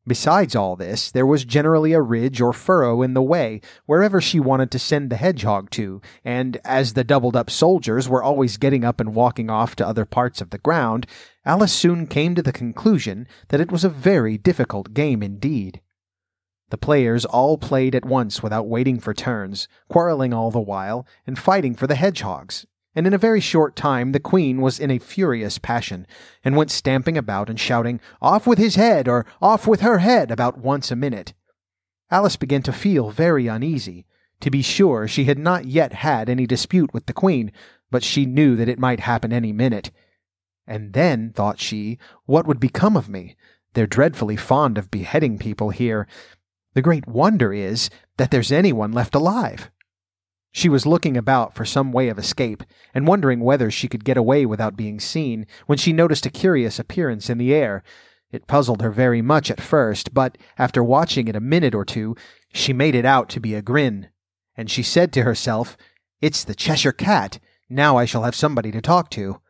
Besides 0.07 0.55
all 0.55 0.75
this, 0.75 1.11
there 1.11 1.25
was 1.25 1.45
generally 1.45 1.93
a 1.93 2.01
ridge 2.01 2.41
or 2.41 2.53
furrow 2.53 3.01
in 3.01 3.13
the 3.13 3.21
way 3.21 3.61
wherever 3.85 4.19
she 4.19 4.39
wanted 4.39 4.71
to 4.71 4.79
send 4.79 5.09
the 5.09 5.17
hedgehog 5.17 5.69
to, 5.71 6.01
and 6.23 6.57
as 6.63 6.93
the 6.93 7.03
doubled 7.03 7.35
up 7.35 7.49
soldiers 7.49 8.09
were 8.09 8.23
always 8.23 8.57
getting 8.57 8.83
up 8.83 8.99
and 8.99 9.13
walking 9.13 9.49
off 9.49 9.75
to 9.75 9.87
other 9.87 10.05
parts 10.05 10.41
of 10.41 10.49
the 10.49 10.57
ground, 10.57 11.05
Alice 11.45 11.73
soon 11.73 12.07
came 12.07 12.33
to 12.33 12.41
the 12.41 12.51
conclusion 12.51 13.27
that 13.49 13.61
it 13.61 13.71
was 13.71 13.83
a 13.83 13.89
very 13.89 14.37
difficult 14.37 14.93
game 14.93 15.21
indeed. 15.21 15.81
The 16.69 16.77
players 16.77 17.25
all 17.25 17.57
played 17.57 17.93
at 17.93 18.05
once 18.05 18.41
without 18.41 18.67
waiting 18.67 18.99
for 18.99 19.13
turns, 19.13 19.67
quarreling 19.89 20.33
all 20.33 20.51
the 20.51 20.59
while, 20.59 21.05
and 21.27 21.37
fighting 21.37 21.75
for 21.75 21.87
the 21.87 21.95
hedgehogs. 21.95 22.65
And 22.99 23.07
in 23.07 23.13
a 23.13 23.17
very 23.17 23.39
short 23.39 23.77
time 23.77 24.11
the 24.11 24.19
queen 24.19 24.59
was 24.59 24.77
in 24.77 24.91
a 24.91 24.99
furious 24.99 25.57
passion, 25.57 26.05
and 26.43 26.57
went 26.57 26.69
stamping 26.69 27.17
about 27.17 27.49
and 27.49 27.57
shouting, 27.57 28.01
Off 28.21 28.45
with 28.45 28.57
his 28.57 28.75
head, 28.75 29.07
or 29.07 29.25
Off 29.41 29.65
with 29.65 29.79
her 29.79 29.99
head, 29.99 30.31
about 30.31 30.57
once 30.57 30.91
a 30.91 30.97
minute. 30.97 31.33
Alice 32.11 32.35
began 32.35 32.61
to 32.63 32.73
feel 32.73 33.09
very 33.09 33.47
uneasy. 33.47 34.05
To 34.41 34.51
be 34.51 34.61
sure, 34.61 35.07
she 35.07 35.23
had 35.23 35.39
not 35.39 35.63
yet 35.63 35.93
had 35.93 36.29
any 36.29 36.45
dispute 36.45 36.93
with 36.93 37.05
the 37.05 37.13
queen, 37.13 37.53
but 37.89 38.03
she 38.03 38.25
knew 38.25 38.57
that 38.57 38.67
it 38.67 38.79
might 38.79 38.99
happen 38.99 39.31
any 39.31 39.53
minute. 39.53 39.91
And 40.67 40.91
then, 40.91 41.31
thought 41.31 41.61
she, 41.61 41.99
what 42.25 42.45
would 42.47 42.59
become 42.59 42.97
of 42.97 43.07
me? 43.07 43.37
They're 43.75 43.87
dreadfully 43.87 44.35
fond 44.35 44.77
of 44.77 44.91
beheading 44.91 45.37
people 45.37 45.69
here, 45.69 46.05
the 46.73 46.81
great 46.81 47.07
wonder 47.07 47.53
is 47.53 47.89
that 48.17 48.29
there's 48.29 48.51
anyone 48.51 48.91
left 48.91 49.15
alive. 49.15 49.71
She 50.51 50.69
was 50.69 50.85
looking 50.85 51.15
about 51.15 51.53
for 51.53 51.65
some 51.65 51.91
way 51.91 52.09
of 52.09 52.17
escape, 52.17 52.63
and 52.93 53.07
wondering 53.07 53.39
whether 53.39 53.69
she 53.69 53.87
could 53.87 54.03
get 54.03 54.17
away 54.17 54.45
without 54.45 54.75
being 54.75 54.99
seen, 54.99 55.45
when 55.67 55.77
she 55.77 55.93
noticed 55.93 56.25
a 56.25 56.31
curious 56.31 56.79
appearance 56.79 57.29
in 57.29 57.37
the 57.37 57.53
air. 57.53 57.83
It 58.31 58.47
puzzled 58.47 58.81
her 58.81 58.91
very 58.91 59.21
much 59.21 59.49
at 59.49 59.61
first, 59.61 60.13
but 60.13 60.37
after 60.57 60.83
watching 60.83 61.27
it 61.27 61.35
a 61.35 61.41
minute 61.41 61.75
or 61.75 61.85
two, 61.85 62.15
she 62.53 62.73
made 62.73 62.95
it 62.95 63.05
out 63.05 63.29
to 63.29 63.39
be 63.39 63.55
a 63.55 63.61
grin. 63.61 64.09
And 64.55 64.69
she 64.69 64.83
said 64.83 65.13
to 65.13 65.23
herself, 65.23 65.77
It's 66.21 66.43
the 66.43 66.55
Cheshire 66.55 66.91
Cat. 66.91 67.39
Now 67.69 67.97
I 67.97 68.05
shall 68.05 68.23
have 68.23 68.35
somebody 68.35 68.71
to 68.71 68.81
talk 68.81 69.09
to. 69.11 69.41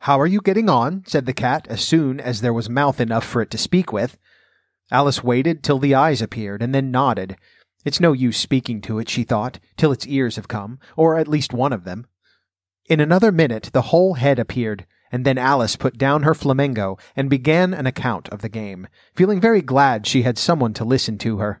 How 0.00 0.20
are 0.20 0.26
you 0.26 0.40
getting 0.40 0.68
on? 0.68 1.04
said 1.06 1.26
the 1.26 1.32
cat, 1.32 1.66
as 1.68 1.80
soon 1.80 2.20
as 2.20 2.40
there 2.40 2.52
was 2.52 2.68
mouth 2.68 3.00
enough 3.00 3.24
for 3.24 3.42
it 3.42 3.50
to 3.50 3.58
speak 3.58 3.92
with. 3.92 4.18
Alice 4.90 5.24
waited 5.24 5.62
till 5.62 5.78
the 5.78 5.94
eyes 5.94 6.22
appeared, 6.22 6.62
and 6.62 6.74
then 6.74 6.90
nodded. 6.90 7.36
It's 7.86 8.00
no 8.00 8.12
use 8.12 8.36
speaking 8.36 8.82
to 8.82 8.98
it, 8.98 9.08
she 9.08 9.22
thought, 9.22 9.58
till 9.78 9.92
its 9.92 10.06
ears 10.06 10.36
have 10.36 10.48
come, 10.48 10.78
or 10.96 11.16
at 11.16 11.28
least 11.28 11.54
one 11.54 11.72
of 11.72 11.84
them. 11.84 12.06
In 12.84 13.00
another 13.00 13.32
minute 13.32 13.70
the 13.72 13.82
whole 13.82 14.14
head 14.14 14.38
appeared, 14.38 14.86
and 15.10 15.24
then 15.24 15.38
Alice 15.38 15.76
put 15.76 15.96
down 15.96 16.24
her 16.24 16.34
flamingo 16.34 16.98
and 17.14 17.30
began 17.30 17.72
an 17.72 17.86
account 17.86 18.28
of 18.30 18.42
the 18.42 18.50
game, 18.50 18.88
feeling 19.14 19.40
very 19.40 19.62
glad 19.62 20.06
she 20.06 20.22
had 20.22 20.36
someone 20.36 20.74
to 20.74 20.84
listen 20.84 21.16
to 21.18 21.38
her. 21.38 21.60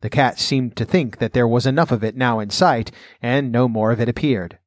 The 0.00 0.08
cat 0.08 0.38
seemed 0.38 0.76
to 0.76 0.86
think 0.86 1.18
that 1.18 1.32
there 1.32 1.48
was 1.48 1.66
enough 1.66 1.90
of 1.90 2.02
it 2.02 2.16
now 2.16 2.38
in 2.38 2.50
sight, 2.50 2.90
and 3.20 3.52
no 3.52 3.68
more 3.68 3.90
of 3.90 4.00
it 4.00 4.08
appeared. 4.08 4.58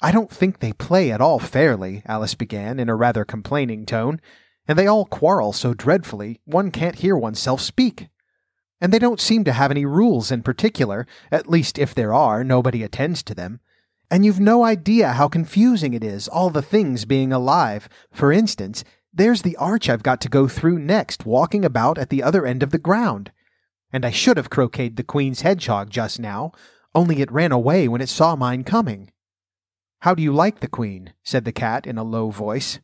I 0.00 0.12
don't 0.12 0.30
think 0.30 0.60
they 0.60 0.72
play 0.72 1.10
at 1.10 1.20
all 1.20 1.40
fairly, 1.40 2.02
Alice 2.06 2.34
began 2.34 2.80
in 2.80 2.88
a 2.88 2.96
rather 2.96 3.26
complaining 3.26 3.84
tone 3.84 4.20
and 4.68 4.78
they 4.78 4.86
all 4.86 5.06
quarrel 5.06 5.52
so 5.52 5.72
dreadfully 5.72 6.40
one 6.44 6.70
can't 6.70 6.96
hear 6.96 7.16
oneself 7.16 7.60
speak. 7.60 8.08
And 8.80 8.92
they 8.92 8.98
don't 8.98 9.20
seem 9.20 9.44
to 9.44 9.52
have 9.52 9.70
any 9.70 9.84
rules 9.84 10.30
in 10.30 10.42
particular, 10.42 11.06
at 11.32 11.50
least 11.50 11.78
if 11.78 11.94
there 11.94 12.14
are, 12.14 12.44
nobody 12.44 12.82
attends 12.82 13.22
to 13.24 13.34
them. 13.34 13.60
And 14.10 14.24
you've 14.24 14.40
no 14.40 14.64
idea 14.64 15.12
how 15.12 15.28
confusing 15.28 15.94
it 15.94 16.04
is, 16.04 16.28
all 16.28 16.50
the 16.50 16.62
things 16.62 17.04
being 17.04 17.32
alive. 17.32 17.88
For 18.12 18.32
instance, 18.32 18.84
there's 19.12 19.42
the 19.42 19.56
arch 19.56 19.88
I've 19.88 20.02
got 20.02 20.20
to 20.22 20.28
go 20.28 20.48
through 20.48 20.78
next, 20.78 21.26
walking 21.26 21.64
about 21.64 21.98
at 21.98 22.08
the 22.08 22.22
other 22.22 22.46
end 22.46 22.62
of 22.62 22.70
the 22.70 22.78
ground. 22.78 23.32
And 23.92 24.04
I 24.04 24.10
should 24.10 24.36
have 24.36 24.50
croqueted 24.50 24.96
the 24.96 25.02
Queen's 25.02 25.40
hedgehog 25.40 25.90
just 25.90 26.20
now, 26.20 26.52
only 26.94 27.20
it 27.20 27.32
ran 27.32 27.52
away 27.52 27.88
when 27.88 28.00
it 28.00 28.08
saw 28.08 28.36
mine 28.36 28.64
coming. 28.64 29.10
How 30.00 30.14
do 30.14 30.22
you 30.22 30.32
like 30.32 30.60
the 30.60 30.68
Queen? 30.68 31.12
said 31.22 31.44
the 31.44 31.52
cat 31.52 31.86
in 31.86 31.98
a 31.98 32.04
low 32.04 32.30
voice. 32.30 32.80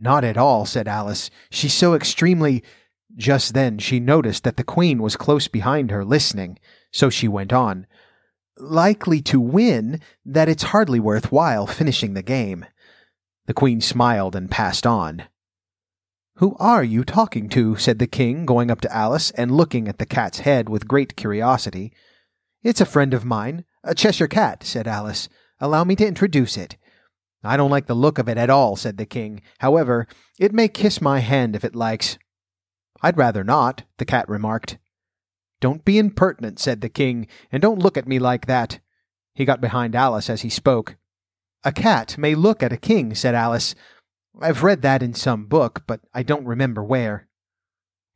Not 0.00 0.24
at 0.24 0.36
all, 0.36 0.64
said 0.64 0.86
Alice. 0.86 1.30
She's 1.50 1.74
so 1.74 1.94
extremely. 1.94 2.62
Just 3.18 3.52
then 3.52 3.78
she 3.78 3.98
noticed 3.98 4.44
that 4.44 4.56
the 4.56 4.64
Queen 4.64 5.02
was 5.02 5.16
close 5.16 5.48
behind 5.48 5.90
her, 5.90 6.04
listening, 6.04 6.58
so 6.92 7.10
she 7.10 7.26
went 7.26 7.52
on. 7.52 7.86
Likely 8.56 9.20
to 9.22 9.40
win, 9.40 10.00
that 10.24 10.48
it's 10.48 10.62
hardly 10.64 11.00
worth 11.00 11.32
while 11.32 11.66
finishing 11.66 12.14
the 12.14 12.22
game. 12.22 12.64
The 13.46 13.54
Queen 13.54 13.80
smiled 13.80 14.36
and 14.36 14.50
passed 14.50 14.86
on. 14.86 15.24
Who 16.36 16.54
are 16.60 16.84
you 16.84 17.02
talking 17.02 17.48
to? 17.48 17.74
said 17.74 17.98
the 17.98 18.06
King, 18.06 18.46
going 18.46 18.70
up 18.70 18.80
to 18.82 18.96
Alice 18.96 19.32
and 19.32 19.50
looking 19.50 19.88
at 19.88 19.98
the 19.98 20.06
cat's 20.06 20.40
head 20.40 20.68
with 20.68 20.86
great 20.86 21.16
curiosity. 21.16 21.92
It's 22.62 22.80
a 22.80 22.86
friend 22.86 23.12
of 23.12 23.24
mine, 23.24 23.64
a 23.82 23.96
Cheshire 23.96 24.28
cat, 24.28 24.62
said 24.62 24.86
Alice. 24.86 25.28
Allow 25.58 25.82
me 25.82 25.96
to 25.96 26.06
introduce 26.06 26.56
it. 26.56 26.76
I 27.42 27.56
don't 27.56 27.70
like 27.70 27.86
the 27.86 27.94
look 27.94 28.18
of 28.18 28.28
it 28.28 28.38
at 28.38 28.50
all, 28.50 28.76
said 28.76 28.96
the 28.96 29.06
king. 29.06 29.42
However, 29.58 30.06
it 30.38 30.52
may 30.52 30.68
kiss 30.68 31.00
my 31.00 31.18
hand 31.18 31.56
if 31.56 31.64
it 31.64 31.74
likes. 31.74 32.18
I'd 33.02 33.16
rather 33.16 33.44
not, 33.44 33.84
the 33.98 34.04
cat 34.04 34.28
remarked. 34.28 34.78
Don't 35.60 35.84
be 35.84 35.98
impertinent, 35.98 36.58
said 36.58 36.80
the 36.80 36.88
king, 36.88 37.26
and 37.50 37.60
don't 37.60 37.82
look 37.82 37.96
at 37.96 38.08
me 38.08 38.18
like 38.18 38.46
that. 38.46 38.80
He 39.34 39.44
got 39.44 39.60
behind 39.60 39.94
Alice 39.94 40.30
as 40.30 40.42
he 40.42 40.50
spoke. 40.50 40.96
A 41.64 41.72
cat 41.72 42.16
may 42.18 42.34
look 42.34 42.62
at 42.62 42.72
a 42.72 42.76
king, 42.76 43.14
said 43.14 43.34
Alice. 43.34 43.74
I've 44.40 44.62
read 44.62 44.82
that 44.82 45.02
in 45.02 45.14
some 45.14 45.46
book, 45.46 45.82
but 45.86 46.00
I 46.14 46.22
don't 46.22 46.46
remember 46.46 46.82
where. 46.82 47.28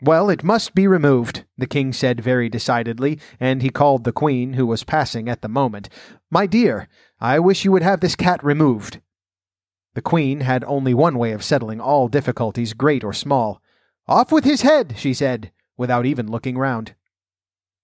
Well, 0.01 0.31
it 0.31 0.43
must 0.43 0.75
be 0.75 0.89
removed, 0.89 1.45
the 1.57 1.67
king 1.69 1.93
said 1.93 2.21
very 2.21 2.49
decidedly, 2.49 3.21
and 3.39 3.63
he 3.63 3.71
called 3.71 4.03
the 4.03 4.13
queen, 4.13 4.55
who 4.55 4.67
was 4.67 4.83
passing 4.83 5.29
at 5.29 5.43
the 5.43 5.49
moment. 5.49 5.89
My 6.29 6.47
dear, 6.47 6.89
I 7.21 7.39
wish 7.39 7.65
you 7.65 7.71
would 7.71 7.85
have 7.85 8.01
this 8.01 8.17
cat 8.17 8.43
removed. 8.43 9.01
The 9.95 10.03
queen 10.03 10.41
had 10.41 10.65
only 10.65 10.93
one 10.93 11.19
way 11.19 11.31
of 11.31 11.45
settling 11.45 11.81
all 11.81 12.09
difficulties, 12.09 12.73
great 12.73 13.05
or 13.05 13.13
small. 13.13 13.62
Off 14.09 14.33
with 14.33 14.45
his 14.45 14.63
head, 14.63 14.95
she 14.97 15.15
said, 15.15 15.53
without 15.77 16.07
even 16.07 16.31
looking 16.31 16.59
round. 16.59 16.95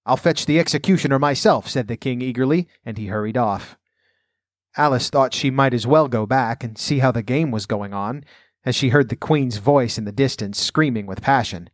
I'll 0.04 0.16
fetch 0.16 0.46
the 0.46 0.58
executioner 0.58 1.18
myself, 1.18 1.68
said 1.68 1.86
the 1.86 1.96
king 1.96 2.20
eagerly, 2.22 2.66
and 2.84 2.98
he 2.98 3.06
hurried 3.06 3.36
off. 3.36 3.76
Alice 4.76 5.10
thought 5.10 5.34
she 5.34 5.50
might 5.50 5.74
as 5.74 5.86
well 5.86 6.08
go 6.08 6.26
back 6.26 6.64
and 6.64 6.78
see 6.78 7.00
how 7.00 7.12
the 7.12 7.22
game 7.22 7.50
was 7.50 7.66
going 7.66 7.92
on, 7.92 8.24
as 8.64 8.74
she 8.74 8.88
heard 8.88 9.08
the 9.08 9.16
queen's 9.16 9.58
voice 9.58 9.98
in 9.98 10.04
the 10.04 10.12
distance 10.12 10.60
screaming 10.60 11.06
with 11.06 11.22
passion. 11.22 11.70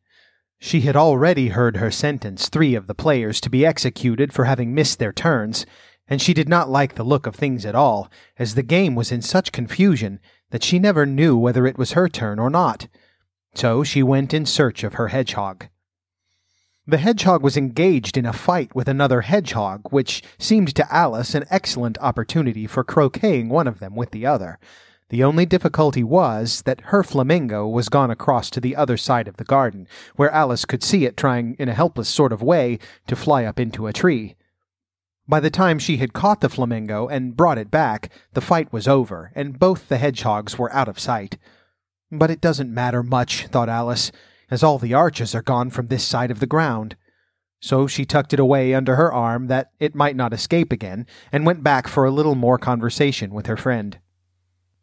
She 0.59 0.83
had 0.83 0.97
already 0.97 1.49
heard 1.49 1.77
her 1.77 1.91
sentence 1.91 2.49
three 2.49 2.75
of 2.75 2.87
the 2.87 2.95
players 2.95 3.41
to 3.43 3.51
be 3.51 3.67
executed 3.67 4.33
for 4.33 4.45
having 4.45 4.75
missed 4.75 4.99
their 4.99 5.13
turns, 5.13 5.67
and 6.07 6.21
she 6.21 6.35
did 6.35 6.49
not 6.49 6.69
like 6.69 6.95
the 6.95 7.05
look 7.05 7.27
of 7.27 7.35
things 7.35 7.65
at 7.65 7.75
all, 7.75 8.11
as 8.39 8.55
the 8.55 8.63
game 8.63 8.95
was 8.95 9.13
in 9.13 9.23
such 9.23 9.53
confusion 9.53 10.21
that 10.51 10.63
she 10.63 10.79
never 10.79 11.07
knew 11.07 11.37
whether 11.37 11.67
it 11.67 11.79
was 11.79 11.93
her 11.93 12.09
turn 12.09 12.39
or 12.39 12.51
not. 12.51 12.89
So 13.55 13.85
she 13.85 14.03
went 14.03 14.35
in 14.35 14.47
search 14.47 14.85
of 14.85 14.95
her 14.95 15.09
hedgehog. 15.09 15.69
The 16.87 16.99
hedgehog 16.99 17.43
was 17.43 17.57
engaged 17.57 18.19
in 18.19 18.27
a 18.27 18.33
fight 18.33 18.75
with 18.75 18.89
another 18.89 19.23
hedgehog, 19.23 19.91
which 19.91 20.23
seemed 20.39 20.75
to 20.75 20.95
Alice 20.95 21.35
an 21.35 21.47
excellent 21.49 21.97
opportunity 21.99 22.67
for 22.67 22.85
croqueting 22.85 23.49
one 23.49 23.67
of 23.67 23.79
them 23.79 23.97
with 23.97 24.11
the 24.11 24.27
other. 24.27 24.59
The 25.09 25.25
only 25.25 25.47
difficulty 25.47 26.03
was 26.03 26.63
that 26.63 26.83
her 26.87 27.03
flamingo 27.03 27.67
was 27.67 27.89
gone 27.89 28.11
across 28.11 28.51
to 28.51 28.61
the 28.61 28.77
other 28.77 28.97
side 28.97 29.29
of 29.29 29.37
the 29.37 29.45
garden, 29.45 29.87
where 30.17 30.31
Alice 30.31 30.65
could 30.65 30.83
see 30.83 31.07
it 31.07 31.17
trying 31.17 31.57
in 31.59 31.69
a 31.69 31.75
helpless 31.75 32.09
sort 32.09 32.33
of 32.33 32.43
way 32.43 32.79
to 33.07 33.17
fly 33.17 33.45
up 33.45 33.59
into 33.59 33.87
a 33.87 33.93
tree. 33.93 34.35
By 35.27 35.41
the 35.41 35.51
time 35.51 35.79
she 35.79 35.97
had 35.97 36.13
caught 36.13 36.43
the 36.43 36.51
flamingo 36.51 37.09
and 37.09 37.37
brought 37.37 37.57
it 37.57 37.71
back, 37.71 38.11
the 38.35 38.43
fight 38.43 38.73
was 38.73 38.87
over, 38.87 39.33
and 39.35 39.59
both 39.59 39.89
the 39.89 39.97
hedgehogs 39.97 40.59
were 40.59 40.73
out 40.73 40.89
of 40.89 40.99
sight. 40.99 41.39
But 42.19 42.31
it 42.31 42.41
doesn't 42.41 42.73
matter 42.73 43.03
much, 43.03 43.47
thought 43.49 43.69
Alice, 43.69 44.13
as 44.51 44.63
all 44.63 44.79
the 44.79 44.95
arches 44.95 45.35
are 45.35 45.43
gone 45.43 45.71
from 45.71 45.89
this 45.89 46.05
side 46.05 46.31
of 46.31 46.41
the 46.41 46.47
ground. 46.47 46.97
So 47.61 47.87
she 47.87 48.05
tucked 48.05 48.33
it 48.33 48.41
away 48.41 48.75
under 48.75 48.97
her 48.97 49.13
arm 49.13 49.47
that 49.49 49.71
it 49.79 49.95
might 49.95 50.17
not 50.17 50.33
escape 50.33 50.73
again, 50.73 51.07
and 51.33 51.47
went 51.47 51.63
back 51.63 51.89
for 51.89 52.05
a 52.05 52.11
little 52.11 52.35
more 52.35 52.59
conversation 52.59 53.33
with 53.33 53.47
her 53.47 53.57
friend. 53.57 53.99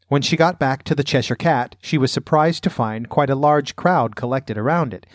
When 0.07 0.21
she 0.21 0.35
got 0.35 0.59
back 0.59 0.83
to 0.83 0.95
the 0.95 1.03
Cheshire 1.03 1.35
Cat, 1.35 1.75
she 1.81 1.97
was 1.97 2.11
surprised 2.11 2.63
to 2.63 2.69
find 2.69 3.07
quite 3.07 3.29
a 3.29 3.35
large 3.35 3.75
crowd 3.75 4.15
collected 4.15 4.57
around 4.57 4.93
it, 4.93 5.05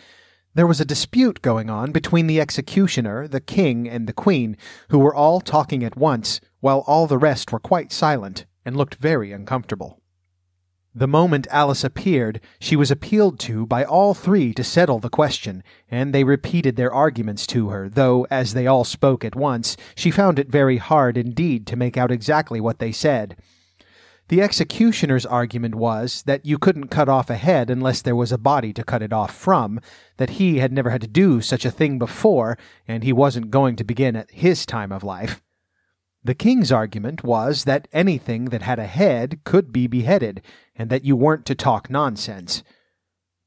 there 0.57 0.65
was 0.65 0.81
a 0.81 0.85
dispute 0.85 1.43
going 1.43 1.69
on 1.69 1.91
between 1.91 2.25
the 2.25 2.41
executioner, 2.41 3.27
the 3.27 3.39
king, 3.39 3.87
and 3.87 4.07
the 4.07 4.11
queen, 4.11 4.57
who 4.89 4.97
were 4.97 5.13
all 5.13 5.39
talking 5.39 5.83
at 5.83 5.95
once, 5.95 6.41
while 6.61 6.83
all 6.87 7.05
the 7.05 7.19
rest 7.19 7.51
were 7.51 7.59
quite 7.59 7.91
silent 7.91 8.47
and 8.65 8.75
looked 8.75 8.95
very 8.95 9.31
uncomfortable. 9.31 10.01
The 10.97 11.07
moment 11.07 11.45
Alice 11.51 11.83
appeared, 11.83 12.41
she 12.59 12.75
was 12.75 12.89
appealed 12.89 13.37
to 13.41 13.67
by 13.67 13.83
all 13.83 14.15
three 14.15 14.51
to 14.55 14.63
settle 14.63 14.97
the 14.97 15.11
question, 15.11 15.63
and 15.91 16.11
they 16.11 16.23
repeated 16.23 16.75
their 16.75 16.91
arguments 16.91 17.45
to 17.47 17.69
her, 17.69 17.87
though, 17.87 18.25
as 18.31 18.55
they 18.55 18.65
all 18.65 18.83
spoke 18.83 19.23
at 19.23 19.35
once, 19.35 19.77
she 19.93 20.09
found 20.09 20.39
it 20.39 20.49
very 20.49 20.77
hard 20.77 21.15
indeed 21.15 21.67
to 21.67 21.75
make 21.75 21.97
out 21.97 22.09
exactly 22.09 22.59
what 22.59 22.79
they 22.79 22.91
said. 22.91 23.37
The 24.29 24.41
executioner's 24.41 25.27
argument 25.27 25.75
was 25.75 26.23
that 26.23 26.47
you 26.47 26.57
couldn't 26.57 26.87
cut 26.87 27.07
off 27.07 27.29
a 27.29 27.35
head 27.35 27.69
unless 27.69 28.01
there 28.01 28.15
was 28.15 28.31
a 28.31 28.39
body 28.39 28.73
to 28.73 28.83
cut 28.83 29.03
it 29.03 29.13
off 29.13 29.35
from, 29.35 29.79
that 30.17 30.31
he 30.31 30.57
had 30.57 30.73
never 30.73 30.89
had 30.89 31.01
to 31.01 31.07
do 31.07 31.41
such 31.41 31.63
a 31.63 31.69
thing 31.69 31.99
before, 31.99 32.57
and 32.87 33.03
he 33.03 33.13
wasn't 33.13 33.51
going 33.51 33.75
to 33.75 33.83
begin 33.83 34.15
at 34.15 34.31
his 34.31 34.65
time 34.65 34.91
of 34.91 35.03
life. 35.03 35.43
The 36.23 36.35
king's 36.35 36.71
argument 36.71 37.23
was 37.23 37.63
that 37.63 37.87
anything 37.93 38.45
that 38.45 38.61
had 38.61 38.79
a 38.79 38.87
head 38.87 39.39
could 39.43 39.71
be 39.71 39.87
beheaded, 39.87 40.41
and 40.75 40.89
that 40.89 41.05
you 41.05 41.15
weren't 41.15 41.45
to 41.45 41.55
talk 41.55 41.89
nonsense. 41.89 42.63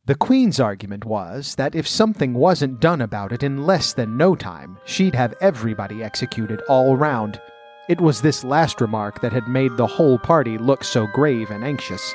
The 0.06 0.14
queen's 0.14 0.58
argument 0.58 1.04
was 1.04 1.54
that 1.56 1.74
if 1.74 1.86
something 1.86 2.34
wasn't 2.34 2.80
done 2.80 3.00
about 3.00 3.32
it 3.32 3.42
in 3.42 3.66
less 3.66 3.92
than 3.92 4.16
no 4.16 4.34
time, 4.34 4.78
she'd 4.84 5.14
have 5.14 5.34
everybody 5.40 6.02
executed 6.02 6.62
all 6.68 6.96
round. 6.96 7.40
It 7.88 8.00
was 8.00 8.22
this 8.22 8.42
last 8.42 8.80
remark 8.80 9.20
that 9.20 9.32
had 9.32 9.46
made 9.46 9.76
the 9.76 9.86
whole 9.86 10.18
party 10.18 10.58
look 10.58 10.84
so 10.84 11.06
grave 11.12 11.50
and 11.50 11.62
anxious. 11.64 12.14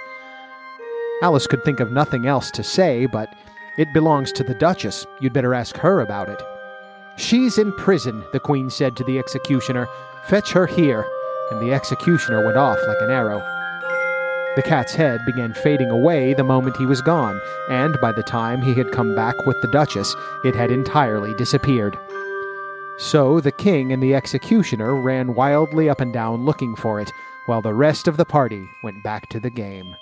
Alice 1.22 1.48
could 1.48 1.64
think 1.64 1.80
of 1.80 1.92
nothing 1.92 2.26
else 2.26 2.50
to 2.52 2.64
say, 2.64 3.06
but 3.06 3.34
it 3.78 3.94
belongs 3.94 4.32
to 4.34 4.44
the 4.44 4.56
Duchess. 4.56 5.06
You'd 5.22 5.34
better 5.34 5.54
ask 5.54 5.78
her 5.78 6.02
about 6.02 6.28
it. 6.28 6.42
She's 7.18 7.58
in 7.58 7.72
prison, 7.74 8.24
the 8.34 8.40
Queen 8.40 8.70
said 8.70 8.96
to 8.98 9.04
the 9.04 9.20
executioner. 9.20 9.88
Fetch 10.27 10.51
her 10.53 10.67
here. 10.67 11.05
And 11.51 11.62
the 11.62 11.74
executioner 11.74 12.44
went 12.44 12.58
off 12.58 12.79
like 12.88 12.98
an 13.01 13.12
arrow. 13.12 13.39
The 14.55 14.63
cat's 14.63 14.96
head 14.96 15.20
began 15.25 15.53
fading 15.53 15.89
away 15.89 16.34
the 16.34 16.44
moment 16.44 16.77
he 16.77 16.86
was 16.86 17.01
gone, 17.01 17.39
and 17.70 18.00
by 18.01 18.13
the 18.13 18.24
time 18.24 18.62
he 18.62 18.74
had 18.74 18.91
come 18.91 19.13
back 19.13 19.46
with 19.46 19.62
the 19.62 19.67
Duchess, 19.67 20.15
it 20.44 20.55
had 20.55 20.72
entirely 20.72 21.34
disappeared. 21.34 22.00
So 22.98 23.41
the 23.41 23.51
king 23.51 23.91
and 23.91 24.01
the 24.01 24.15
executioner 24.15 24.96
ran 24.96 25.36
wildly 25.36 25.89
up 25.89 26.00
and 26.00 26.13
down 26.13 26.46
looking 26.46 26.75
for 26.75 27.01
it, 27.01 27.12
while 27.48 27.62
the 27.62 27.74
rest 27.74 28.08
of 28.08 28.15
the 28.15 28.25
party 28.25 28.70
went 28.82 29.03
back 29.03 29.27
to 29.29 29.39
the 29.39 29.50
game. 29.50 29.98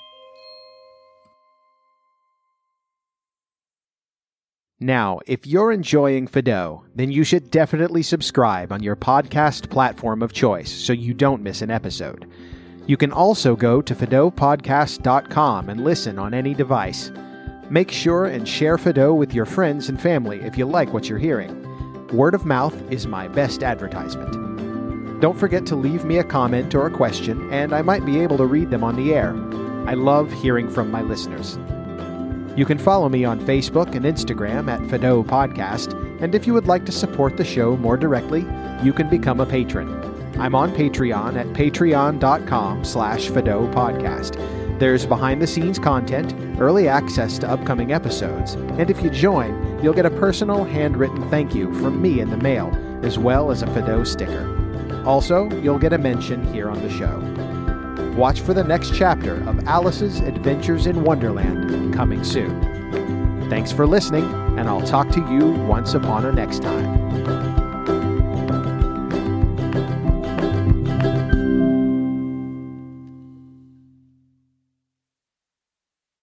Now, 4.83 5.21
if 5.25 5.47
you're 5.47 5.71
enjoying 5.71 6.27
Fido, 6.27 6.83
then 6.93 7.09
you 7.09 7.23
should 7.23 7.49
definitely 7.49 8.03
subscribe 8.03 8.69
on 8.73 8.83
your 8.83 8.97
podcast 8.97 9.69
platform 9.69 10.21
of 10.21 10.33
choice 10.33 10.69
so 10.69 10.91
you 10.91 11.13
don't 11.13 11.41
miss 11.41 11.61
an 11.61 11.71
episode. 11.71 12.29
You 12.85 12.97
can 12.97 13.13
also 13.13 13.55
go 13.55 13.81
to 13.81 13.95
FidoPodcast.com 13.95 15.69
and 15.69 15.85
listen 15.85 16.19
on 16.19 16.33
any 16.33 16.53
device. 16.53 17.13
Make 17.69 17.91
sure 17.91 18.25
and 18.25 18.45
share 18.45 18.77
Fido 18.77 19.13
with 19.13 19.33
your 19.33 19.45
friends 19.45 19.87
and 19.87 20.01
family 20.01 20.41
if 20.41 20.57
you 20.57 20.65
like 20.65 20.91
what 20.91 21.07
you're 21.07 21.17
hearing. 21.17 21.65
Word 22.09 22.35
of 22.35 22.45
mouth 22.45 22.75
is 22.91 23.07
my 23.07 23.29
best 23.29 23.63
advertisement. 23.63 25.21
Don't 25.21 25.39
forget 25.39 25.65
to 25.67 25.77
leave 25.77 26.03
me 26.03 26.17
a 26.17 26.25
comment 26.25 26.75
or 26.75 26.87
a 26.87 26.91
question, 26.91 27.49
and 27.53 27.71
I 27.71 27.83
might 27.83 28.05
be 28.05 28.19
able 28.19 28.35
to 28.35 28.45
read 28.45 28.69
them 28.69 28.83
on 28.83 28.97
the 28.97 29.13
air. 29.13 29.29
I 29.87 29.93
love 29.93 30.29
hearing 30.33 30.69
from 30.69 30.91
my 30.91 31.01
listeners. 31.03 31.57
You 32.55 32.65
can 32.65 32.77
follow 32.77 33.09
me 33.09 33.25
on 33.25 33.39
Facebook 33.39 33.95
and 33.95 34.05
Instagram 34.05 34.69
at 34.69 34.87
Fido 34.87 35.23
Podcast, 35.23 35.93
and 36.21 36.35
if 36.35 36.45
you 36.45 36.53
would 36.53 36.67
like 36.67 36.85
to 36.85 36.91
support 36.91 37.35
the 37.35 37.43
show 37.43 37.75
more 37.75 37.97
directly, 37.97 38.45
you 38.83 38.93
can 38.93 39.09
become 39.09 39.39
a 39.39 39.45
patron. 39.45 39.89
I'm 40.39 40.53
on 40.53 40.71
Patreon 40.71 41.35
at 41.35 41.47
patreon.com 41.47 42.85
slash 42.85 43.29
Fido 43.29 43.71
Podcast. 43.73 44.37
There's 44.77 45.05
behind 45.05 45.41
the 45.41 45.47
scenes 45.47 45.79
content, 45.79 46.35
early 46.61 46.87
access 46.87 47.39
to 47.39 47.49
upcoming 47.49 47.91
episodes, 47.91 48.53
and 48.53 48.87
if 48.89 49.01
you 49.01 49.09
join, 49.09 49.83
you'll 49.83 49.93
get 49.93 50.05
a 50.05 50.11
personal 50.11 50.63
handwritten 50.63 51.27
thank 51.31 51.55
you 51.55 51.73
from 51.81 52.01
me 52.01 52.19
in 52.19 52.29
the 52.29 52.37
mail, 52.37 52.71
as 53.03 53.17
well 53.17 53.49
as 53.49 53.63
a 53.63 53.67
Fido 53.73 54.03
sticker. 54.03 55.03
Also, 55.07 55.49
you'll 55.61 55.79
get 55.79 55.93
a 55.93 55.97
mention 55.97 56.45
here 56.53 56.69
on 56.69 56.81
the 56.83 56.89
show. 56.91 57.19
Watch 58.15 58.41
for 58.41 58.53
the 58.53 58.63
next 58.63 58.93
chapter 58.93 59.37
of 59.49 59.65
Alice's 59.65 60.19
Adventures 60.19 60.85
in 60.85 61.03
Wonderland 61.03 61.93
coming 61.93 62.23
soon. 62.23 62.61
Thanks 63.49 63.71
for 63.71 63.87
listening, 63.87 64.25
and 64.57 64.69
I'll 64.69 64.85
talk 64.85 65.09
to 65.09 65.19
you 65.31 65.51
once 65.67 65.95
upon 65.95 66.25
a 66.25 66.31
next 66.31 66.61
time. 66.61 67.62